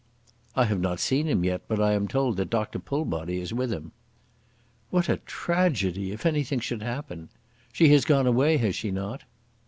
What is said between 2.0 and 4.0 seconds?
told that Dr. Pullbody is with him."